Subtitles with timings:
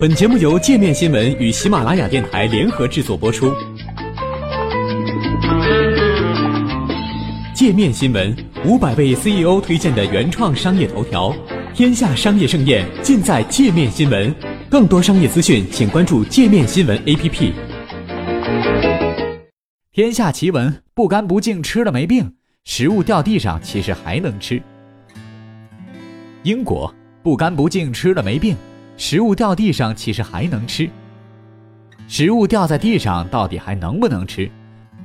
[0.00, 3.52] 本节目由界面新闻与喜马拉雅电台联合制作播出。
[7.52, 8.32] 界面新闻
[8.64, 11.34] 五百位 CEO 推荐的原创商业头条，
[11.74, 14.32] 天下商业盛宴尽在界面新闻。
[14.70, 17.52] 更多商业资讯，请关注界面新闻 APP。
[19.90, 24.62] 天下奇闻：不干不净吃了没病，食物掉地上其实还能吃。
[26.44, 28.54] 英国不干不净吃了没病，
[28.98, 30.90] 食物掉地上其实还能吃。
[32.08, 34.50] 食物掉在地上到底还能不能吃？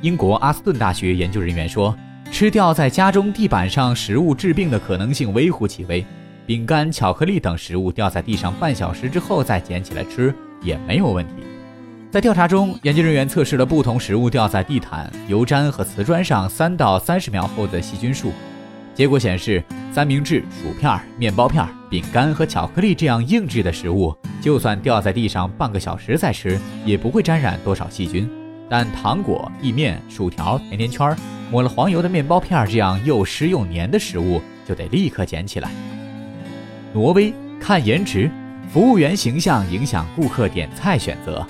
[0.01, 1.95] 英国阿斯顿大学研究人员说，
[2.31, 6.03] 吃掉在家中地板上食物致病的可能性微乎其微。
[6.47, 11.35] 饼干、巧克力等食物掉在地上半小时之后再捡起来吃也没有问题。
[12.09, 18.31] 在调查中，研究人员测试了不同食物掉在地毯、油毡和瓷砖上三到三十秒后的细菌数。
[18.95, 28.29] 结果显示，三明治、薯片、面包片、饼干和巧克力这样硬质的食物，就算掉在地上半个小时再吃，也不会沾染多少细菌。
[28.69, 31.15] 但糖果、意面、薯条、甜甜圈、
[31.51, 35.71] 抹了黄油的面包片这样又湿又黏的食物，就得立刻捡起来。
[36.93, 38.29] 挪威看颜值，
[38.71, 41.45] 服务员形象影响顾客点菜选择。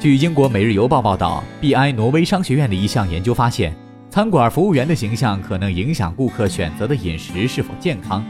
[0.00, 3.74] 据英国《每日邮报》报道，BI 挪威商学院的一项研究发现，
[4.10, 8.24] 餐馆服务员的形象可能影响顾客选择的饮食是否健康。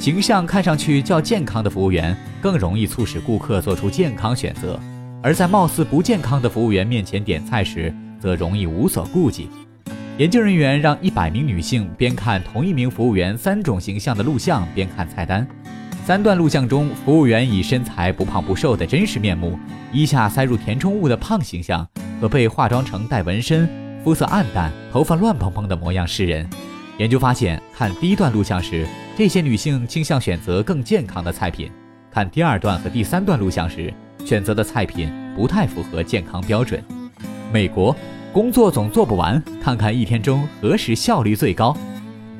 [0.00, 4.80] 形象看上去较健康的服务员，更容易促使顾客做出健康选择；
[5.22, 9.50] 而在貌似不健康的服务员面前点菜时，则容易无所顾忌。
[10.16, 15.46] 研究人员让一百名女性边看同一名服务员三种形象的录像，边看菜单。
[16.06, 19.58] 三段录像中，服务员以身材不胖不瘦的真实面目，
[19.92, 21.86] 衣下塞入填充物的胖形象，
[22.18, 23.68] 和被化妆成带纹身、
[24.04, 26.48] 肤色暗淡、头发乱蓬蓬的模样示人。
[26.98, 31.68] 研究发现，看第一段录像时，这些女性倾向选择更健康的菜品；
[32.10, 33.92] 看第二段和第三段录像时，
[34.24, 36.82] 选择的菜品不太符合健康标准。
[37.52, 37.94] 美国
[38.32, 41.76] 工作总做不完，看看一天中何时效率最高。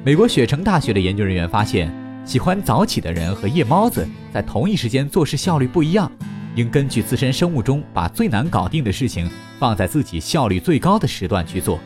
[0.04, 1.92] 美国雪城大学的研究人员发现。
[2.24, 6.12] 喜欢早起的人和夜猫子在同一时间做事效率不一样，
[6.54, 11.78] 应根据自身生物钟把最难搞定的事情放在自己效率最高的时段去做。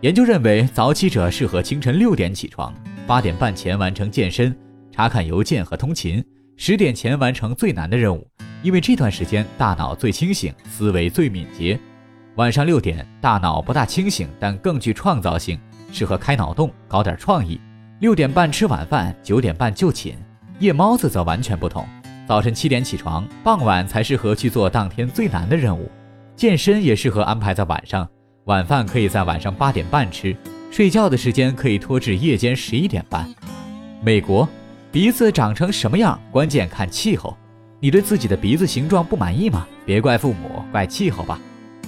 [0.00, 2.74] 研究认为，早起者适合清晨六点起床，
[3.06, 4.56] 八点半前完成健身、
[4.90, 6.24] 查看邮件和通勤，
[6.56, 8.26] 十点前完成最难的任务，
[8.62, 11.78] 因为这段时间大脑最清醒，思维最敏捷。
[12.36, 15.58] 晚上六点，大脑不大清醒，但更具创造性，
[15.92, 17.60] 适合开脑洞，搞点创意。
[17.98, 20.16] 六点半吃晚饭，九点半就寝。
[20.60, 21.86] 夜猫子则完全不同，
[22.30, 25.90] 早晨七点起床，傍晚才适合去做当天最难的任务。
[26.36, 28.08] 健身也适合安排在晚上，
[28.44, 30.36] 晚饭可以在晚上八点半吃，
[30.70, 33.28] 睡觉的时间可以拖至夜间十一点半。
[34.00, 34.48] 美国，
[34.92, 37.36] 鼻子长成什么样，关键看气候。
[37.80, 39.66] 你对自己的鼻子形状不满意吗？
[39.84, 41.36] 别怪父母，怪气候吧。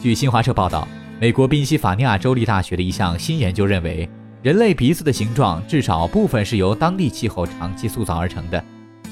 [0.03, 0.89] 据新华社报道，
[1.21, 4.11] 美国宾夕法尼亚州立大学的一项新研究认为。
[4.43, 8.65] 人类鼻子的形状至少部分是由当地气候长期塑造而成的。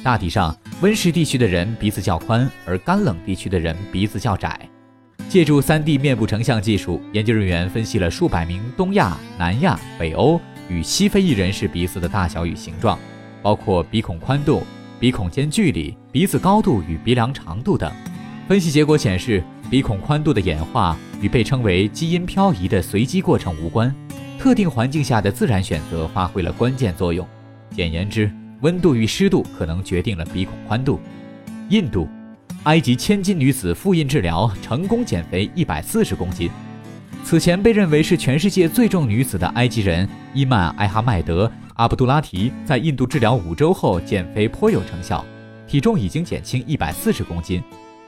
[0.02, 4.58] 大体上，温湿地区的人鼻子较宽，而干冷地区的人鼻子较窄。
[5.28, 12.98] 借助 3D 面部成像技术，研究人员分析了数百名东亚、南亚、北欧与西非裔人士鼻子的大小与形状，
[13.42, 14.62] 包括鼻孔宽度、
[14.98, 17.92] 鼻孔间距离、鼻子高度与鼻梁长度等。
[18.48, 23.94] 分析结果显示，鼻孔宽度的演化与被称为基因漂移的随机过程无关。
[24.38, 27.28] 特定环境下的自然选择发挥了关键作用。
[27.70, 28.28] 简言之，
[28.60, 31.00] 温度与湿度可能决定了鼻孔宽度。
[31.68, 32.08] 印度，
[32.64, 36.50] 埃及千金女子复印治疗成功减肥一百四十公斤。
[37.22, 45.24] 此前被认为是全世界最重女子的埃及人伊曼艾哈迈德阿卜杜拉提，在印度治疗五周后减肥颇有成效，
[45.66, 47.62] 体重已经减轻一百四十公斤。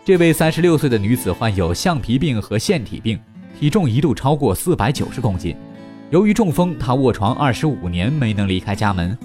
[0.04, 3.18] 这位三十六岁的女子患有橡皮病和腺体病，
[3.58, 5.54] 体重一度超过四百九十公斤。
[6.10, 9.16] 由于中风，她卧床二十五年没能离开家门。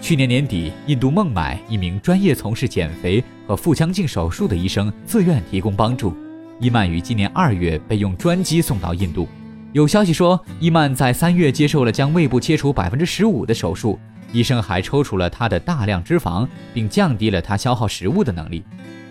[0.00, 6.14] 去年年底，印度孟买一名专业从事减肥和腹腔镜手术的医生自愿提供帮助。
[6.60, 9.26] 伊曼于今年二月被用专机送到印度。
[9.72, 13.98] 有消息说，伊曼在三月接受了将胃部切除百分之十五的手术，
[14.32, 18.62] 医生还抽除了他的大量脂肪，并降低了他消耗食物的能力。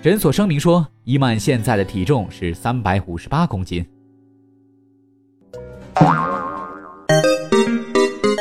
[0.01, 3.85] 诊所声明说，伊曼现在的体重是三百五十八公斤。